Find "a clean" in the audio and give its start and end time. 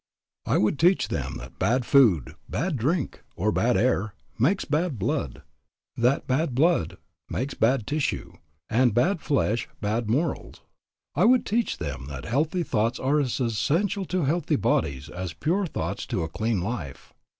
16.23-16.61